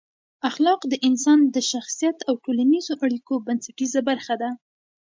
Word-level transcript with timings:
اخلاق 0.49 0.81
د 0.91 0.93
انسان 1.07 1.39
د 1.55 1.57
شخصیت 1.71 2.17
او 2.27 2.33
ټولنیزو 2.43 2.93
اړیکو 3.05 3.33
بنسټیزه 3.45 3.99
برخه 4.09 4.35
ده. 4.41 4.49